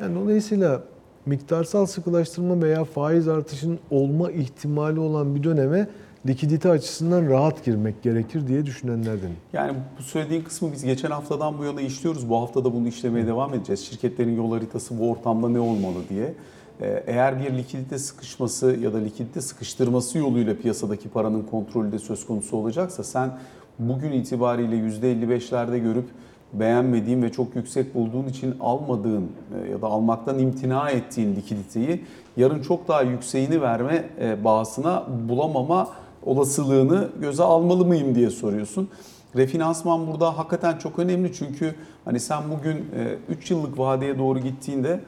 [0.00, 0.82] Yani dolayısıyla
[1.26, 5.88] miktarsal sıkılaştırma veya faiz artışının olma ihtimali olan bir döneme
[6.26, 9.30] likidite açısından rahat girmek gerekir diye düşünenlerden.
[9.52, 12.28] Yani bu söylediğin kısmı biz geçen haftadan bu yana işliyoruz.
[12.30, 13.84] Bu hafta da bunu işlemeye devam edeceğiz.
[13.84, 16.34] Şirketlerin yol haritası bu ortamda ne olmalı diye.
[16.80, 22.26] Ee, Eğer bir likidite sıkışması ya da likidite sıkıştırması yoluyla piyasadaki paranın kontrolü de söz
[22.26, 23.38] konusu olacaksa sen
[23.78, 26.04] bugün itibariyle %55'lerde görüp
[26.52, 29.30] beğenmediğin ve çok yüksek bulduğun için almadığın
[29.64, 32.04] e, ya da almaktan imtina ettiğin likiditeyi
[32.36, 35.88] yarın çok daha yükseğini verme e, bahasına bulamama
[36.22, 38.88] olasılığını göze almalı mıyım diye soruyorsun.
[39.36, 42.86] Refinansman burada hakikaten çok önemli çünkü hani sen bugün
[43.28, 45.00] 3 yıllık vadeye doğru gittiğinde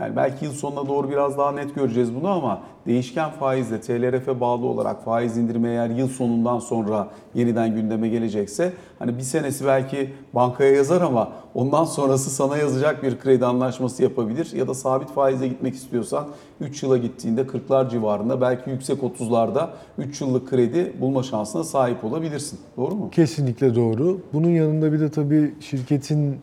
[0.00, 4.66] Yani belki yıl sonuna doğru biraz daha net göreceğiz bunu ama değişken faizle TLRF'e bağlı
[4.66, 10.70] olarak faiz indirimi eğer yıl sonundan sonra yeniden gündeme gelecekse hani bir senesi belki bankaya
[10.70, 15.74] yazar ama ondan sonrası sana yazacak bir kredi anlaşması yapabilir ya da sabit faize gitmek
[15.74, 16.26] istiyorsan
[16.60, 22.58] 3 yıla gittiğinde 40'lar civarında belki yüksek 30'larda 3 yıllık kredi bulma şansına sahip olabilirsin.
[22.76, 23.10] Doğru mu?
[23.10, 24.20] Kesinlikle doğru.
[24.32, 26.40] Bunun yanında bir de tabii şirketin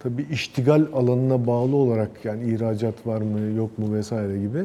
[0.00, 4.64] tabii iştigal alanına bağlı olarak yani ihracat var mı yok mu vesaire gibi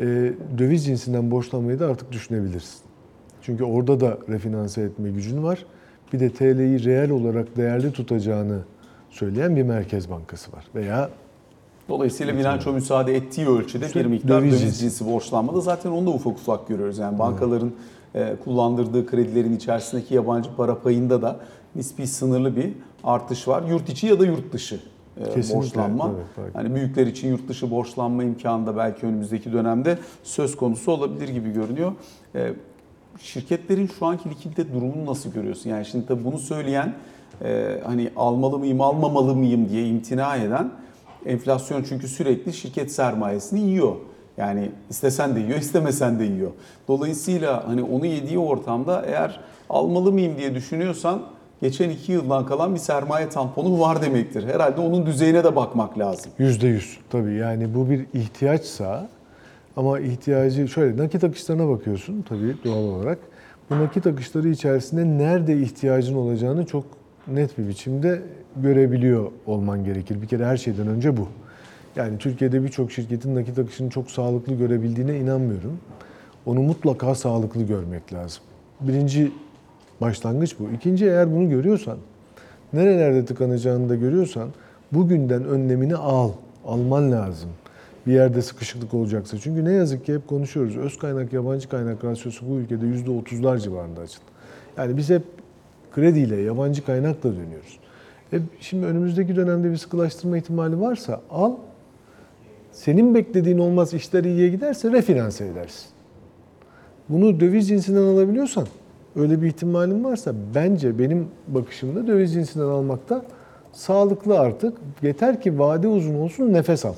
[0.00, 2.80] e, döviz cinsinden borçlanmayı da artık düşünebilirsin.
[3.42, 5.66] Çünkü orada da refinanse etme gücün var.
[6.12, 8.58] Bir de TL'yi reel olarak değerli tutacağını
[9.10, 10.64] söyleyen bir merkez bankası var.
[10.74, 11.10] Veya
[11.88, 14.78] Dolayısıyla bilanço müsaade ettiği ölçüde bir miktar döviz döviz, cinsi.
[14.78, 16.98] cinsi borçlanmada zaten onu da ufak ufak görüyoruz.
[16.98, 17.72] Yani bankaların
[18.14, 21.40] e, kullandırdığı kredilerin içerisindeki yabancı para payında da
[21.74, 22.72] nispi sınırlı bir
[23.06, 23.62] artış var.
[23.62, 24.80] Yurt içi ya da yurt dışı
[25.20, 26.10] e, Kesinlikle, borçlanma.
[26.38, 31.28] evet, hani büyükler için yurt dışı borçlanma imkanı da belki önümüzdeki dönemde söz konusu olabilir
[31.28, 31.92] gibi görünüyor.
[32.34, 32.52] E,
[33.20, 35.70] şirketlerin şu anki likidite durumunu nasıl görüyorsun?
[35.70, 36.94] Yani şimdi tabii bunu söyleyen
[37.44, 40.70] e, hani almalı mıyım almamalı mıyım diye imtina eden
[41.26, 43.96] enflasyon çünkü sürekli şirket sermayesini yiyor.
[44.36, 46.50] Yani istesen de yiyor, istemesen de yiyor.
[46.88, 49.40] Dolayısıyla hani onu yediği ortamda eğer
[49.70, 51.22] almalı mıyım diye düşünüyorsan
[51.60, 54.44] geçen iki yıldan kalan bir sermaye tamponu var demektir.
[54.46, 56.32] Herhalde onun düzeyine de bakmak lazım.
[56.38, 59.08] Yüzde yüz tabii yani bu bir ihtiyaçsa
[59.76, 63.18] ama ihtiyacı şöyle nakit akışlarına bakıyorsun tabii doğal olarak.
[63.70, 66.84] Bu nakit akışları içerisinde nerede ihtiyacın olacağını çok
[67.28, 68.22] net bir biçimde
[68.56, 70.22] görebiliyor olman gerekir.
[70.22, 71.28] Bir kere her şeyden önce bu.
[71.96, 75.78] Yani Türkiye'de birçok şirketin nakit akışını çok sağlıklı görebildiğine inanmıyorum.
[76.46, 78.42] Onu mutlaka sağlıklı görmek lazım.
[78.80, 79.32] Birinci
[80.00, 80.68] başlangıç bu.
[80.76, 81.98] İkinci eğer bunu görüyorsan,
[82.72, 84.48] nerelerde tıkanacağını da görüyorsan
[84.92, 86.30] bugünden önlemini al.
[86.66, 87.50] Alman lazım.
[88.06, 89.38] Bir yerde sıkışıklık olacaksa.
[89.38, 90.76] Çünkü ne yazık ki hep konuşuyoruz.
[90.76, 94.24] Öz kaynak yabancı kaynak rasyosu bu ülkede %30'lar civarında açıldı.
[94.76, 95.22] Yani biz hep
[95.92, 97.78] krediyle, yabancı kaynakla dönüyoruz.
[98.32, 101.52] E şimdi önümüzdeki dönemde bir sıkılaştırma ihtimali varsa al.
[102.72, 105.86] Senin beklediğin olmaz işler iyiye giderse refinanse edersin.
[107.08, 108.66] Bunu döviz cinsinden alabiliyorsan,
[109.16, 113.24] öyle bir ihtimalin varsa bence benim bakışımda döviz cinsinden almakta
[113.72, 114.78] sağlıklı artık.
[115.02, 116.94] Yeter ki vade uzun olsun nefes al.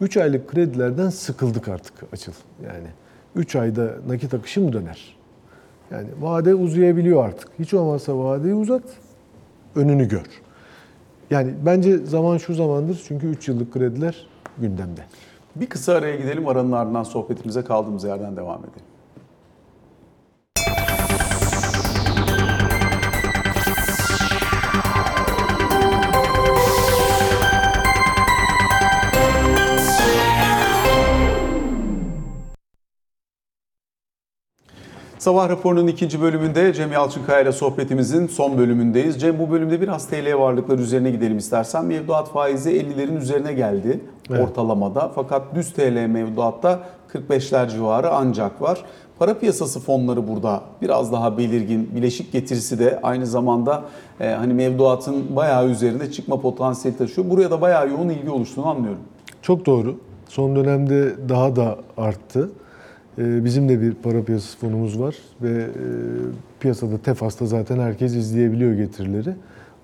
[0.00, 2.32] 3 aylık kredilerden sıkıldık artık açıl.
[2.64, 2.86] Yani
[3.36, 5.16] 3 ayda nakit akışı mı döner?
[5.90, 7.48] Yani vade uzayabiliyor artık.
[7.58, 8.82] Hiç olmazsa vadeyi uzat,
[9.76, 10.26] önünü gör.
[11.30, 14.26] Yani bence zaman şu zamandır çünkü 3 yıllık krediler
[14.58, 15.00] gündemde.
[15.56, 16.48] Bir kısa araya gidelim.
[16.48, 18.86] Aranın ardından sohbetimize kaldığımız yerden devam edelim.
[35.18, 39.20] Sabah raporunun ikinci bölümünde Cem Yalçınkaya ile sohbetimizin son bölümündeyiz.
[39.20, 41.84] Cem bu bölümde biraz TL varlıklar üzerine gidelim istersen.
[41.84, 44.00] Mevduat faizi 50'lerin üzerine geldi
[44.30, 44.40] Evet.
[44.40, 45.10] ortalamada.
[45.14, 46.80] Fakat düz TL mevduatta
[47.12, 48.84] 45'ler civarı ancak var.
[49.18, 51.90] Para piyasası fonları burada biraz daha belirgin.
[51.94, 53.82] Bileşik getirisi de aynı zamanda
[54.20, 57.30] e, hani mevduatın bayağı üzerinde çıkma potansiyeli taşıyor.
[57.30, 59.00] Buraya da bayağı yoğun ilgi oluştuğunu anlıyorum.
[59.42, 59.96] Çok doğru.
[60.28, 62.50] Son dönemde daha da arttı.
[63.18, 65.66] Ee, Bizim de bir para piyasası fonumuz var ve e,
[66.60, 69.30] piyasada Tefas'ta zaten herkes izleyebiliyor getirileri.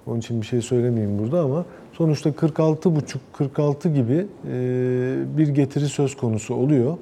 [0.07, 6.55] Onun için bir şey söylemeyeyim burada ama sonuçta 46,5-46 gibi e, bir getiri söz konusu
[6.55, 6.97] oluyor.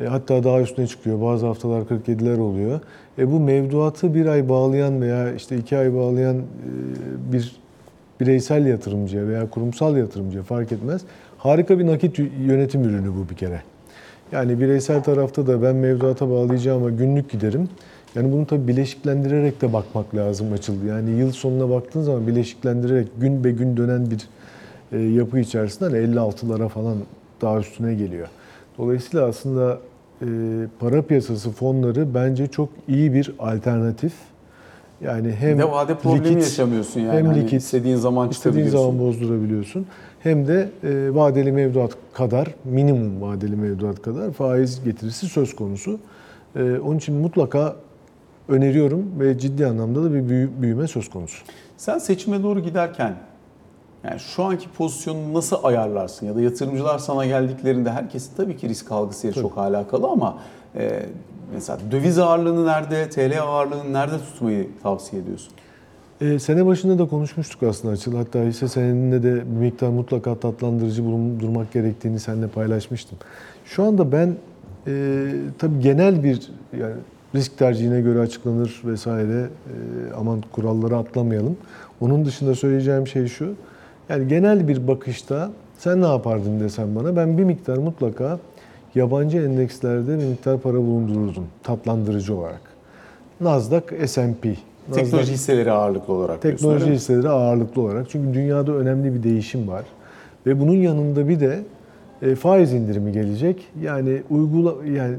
[0.00, 1.20] E, Hatta daha üstüne çıkıyor.
[1.22, 2.80] Bazı haftalar 47'ler oluyor.
[3.18, 6.36] E bu mevduatı bir ay bağlayan veya işte iki ay bağlayan
[7.32, 7.56] bir
[8.20, 11.02] bireysel yatırımcıya veya kurumsal yatırımcıya fark etmez.
[11.38, 13.62] Harika bir nakit yönetim ürünü bu bir kere.
[14.32, 17.68] Yani bireysel tarafta da ben mevduata bağlayacağım ama günlük giderim.
[18.14, 20.86] Yani bunu tabii bileşiklendirerek de bakmak lazım açıldı.
[20.86, 24.28] Yani yıl sonuna baktığın zaman bileşiklendirerek gün be gün dönen bir
[24.92, 26.96] e, yapı içerisinde hani 56'lara falan
[27.40, 28.28] daha üstüne geliyor.
[28.78, 29.78] Dolayısıyla aslında
[30.22, 30.26] e,
[30.78, 34.12] para piyasası fonları bence çok iyi bir alternatif.
[35.00, 37.18] Yani hem de vade problemi likit, yaşamıyorsun yani.
[37.18, 39.86] hem Hani likit, istediğin zaman İstediğin zaman bozdurabiliyorsun.
[40.24, 45.98] Hem de e, vadeli mevduat kadar, minimum vadeli mevduat kadar faiz getirisi söz konusu.
[46.56, 47.76] E, onun için mutlaka
[48.48, 51.44] öneriyorum ve ciddi anlamda da bir büyü- büyüme söz konusu.
[51.76, 53.14] Sen seçime doğru giderken
[54.04, 58.92] yani şu anki pozisyonunu nasıl ayarlarsın ya da yatırımcılar sana geldiklerinde herkesin tabii ki risk
[58.92, 60.38] algısıyla çok alakalı ama
[60.76, 61.06] e,
[61.54, 65.52] mesela döviz ağırlığını nerede, TL ağırlığını nerede tutmayı tavsiye ediyorsun?
[66.20, 68.16] E, sene başında da konuşmuştuk aslında Açıl.
[68.16, 73.18] Hatta hisse senedinde de bir miktar mutlaka tatlandırıcı bulundurmak gerektiğini seninle paylaşmıştım.
[73.64, 74.34] Şu anda ben
[74.86, 74.92] e,
[75.58, 76.94] tabii genel bir yani
[77.34, 79.74] risk tercihine göre açıklanır vesaire e,
[80.16, 81.56] aman kuralları atlamayalım.
[82.00, 83.54] Onun dışında söyleyeceğim şey şu.
[84.08, 88.38] Yani genel bir bakışta sen ne yapardın desem bana ben bir miktar mutlaka
[88.94, 92.60] yabancı endekslerde bir miktar para bulundururdum tatlandırıcı olarak.
[93.40, 94.54] Nasdaq, S&P.
[94.92, 96.94] Teknoloji hisseleri ağırlıklı olarak diyorsun, Teknoloji mi?
[96.96, 98.10] hisseleri ağırlıklı olarak.
[98.10, 99.84] Çünkü dünyada önemli bir değişim var.
[100.46, 101.62] Ve bunun yanında bir de
[102.22, 103.66] e, faiz indirimi gelecek.
[103.82, 105.16] Yani uygula yani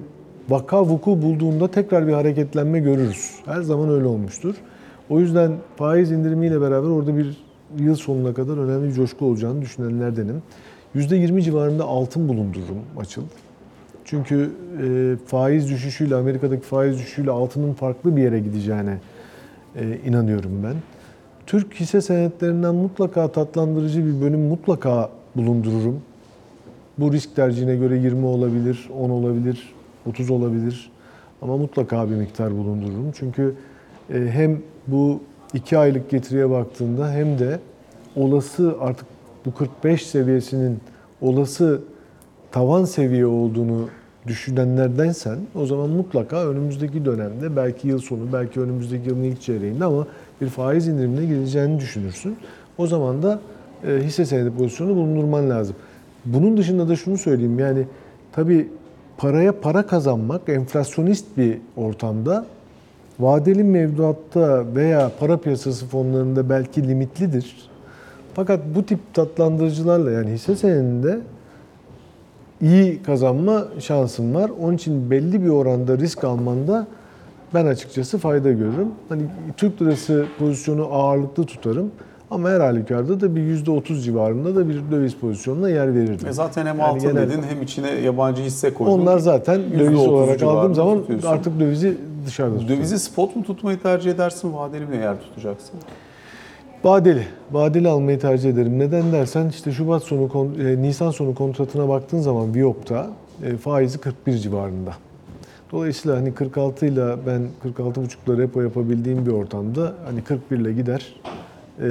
[0.49, 3.31] vaka vuku bulduğunda tekrar bir hareketlenme görürüz.
[3.45, 4.55] Her zaman öyle olmuştur.
[5.09, 7.37] O yüzden faiz indirimiyle beraber orada bir
[7.79, 10.41] yıl sonuna kadar önemli bir coşku olacağını düşünenlerdenim.
[10.95, 13.21] %20 civarında altın bulundururum açıl.
[14.05, 14.49] Çünkü
[14.83, 18.97] e, faiz düşüşüyle, Amerika'daki faiz düşüşüyle altının farklı bir yere gideceğine
[19.79, 20.75] e, inanıyorum ben.
[21.45, 26.01] Türk hisse senetlerinden mutlaka tatlandırıcı bir bölüm mutlaka bulundururum.
[26.97, 29.73] Bu risk tercihine göre 20 olabilir, 10 olabilir,
[30.05, 30.91] 30 olabilir.
[31.41, 33.11] Ama mutlaka bir miktar bulundururum.
[33.19, 33.55] Çünkü
[34.13, 35.19] e, hem bu
[35.53, 37.59] 2 aylık getiriye baktığında hem de
[38.15, 39.07] olası artık
[39.45, 40.79] bu 45 seviyesinin
[41.21, 41.81] olası
[42.51, 43.89] tavan seviye olduğunu
[44.27, 50.07] düşünenlerdensen o zaman mutlaka önümüzdeki dönemde belki yıl sonu belki önümüzdeki yılın ilk çeyreğinde ama
[50.41, 52.37] bir faiz indirimine gideceğini düşünürsün.
[52.77, 53.39] O zaman da
[53.87, 55.75] e, hisse senedi pozisyonu bulundurman lazım.
[56.25, 57.83] Bunun dışında da şunu söyleyeyim yani
[58.31, 58.69] tabii
[59.17, 62.45] paraya para kazanmak enflasyonist bir ortamda
[63.19, 67.55] vadeli mevduatta veya para piyasası fonlarında belki limitlidir.
[68.33, 71.19] Fakat bu tip tatlandırıcılarla yani hisse senedinde
[72.61, 74.51] iyi kazanma şansın var.
[74.61, 76.87] Onun için belli bir oranda risk almanda
[77.53, 78.87] ben açıkçası fayda görürüm.
[79.09, 79.21] Hani
[79.57, 81.91] Türk lirası pozisyonu ağırlıklı tutarım.
[82.31, 86.27] Ama her halükarda da bir %30 civarında da bir döviz pozisyonuna yer verirdim.
[86.27, 88.91] E zaten hem Yani altın genel- dedin hem içine yabancı hisse koydun.
[88.91, 91.27] Onlar zaten %30 döviz olarak aldığım zaman tutuyorsun.
[91.27, 92.77] artık dövizi dışarıda tutuyorum.
[92.77, 95.79] Dövizi spot mu tutmayı tercih edersin, vadeli mi eğer tutacaksın?
[96.83, 97.23] Vadeli.
[97.51, 98.79] Vadeli almayı tercih ederim.
[98.79, 103.09] Neden dersen işte Şubat sonu, e, Nisan sonu kontratına baktığın zaman Viyop'ta
[103.43, 104.93] e, faizi 41 civarında.
[105.71, 111.15] Dolayısıyla hani 46 ile ben 46,5'la repo yapabildiğim bir ortamda hani 41 ile gider
[111.81, 111.87] e,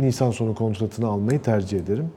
[0.00, 2.10] Nisan sonu kontratını almayı tercih ederim.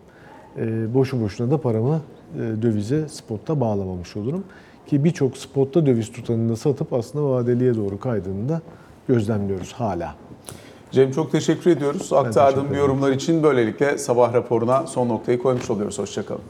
[0.93, 2.01] Boşu boşuna da paramı
[2.35, 4.43] e, dövize spotta bağlamamış olurum.
[4.87, 8.61] Ki birçok spotta döviz tutanını satıp aslında vadeliye doğru kaydığını da
[9.07, 10.15] gözlemliyoruz hala.
[10.91, 12.13] Cem çok teşekkür ediyoruz.
[12.13, 15.99] Aktardığım teşekkür yorumlar için böylelikle sabah raporuna son noktayı koymuş oluyoruz.
[15.99, 16.41] Hoşçakalın.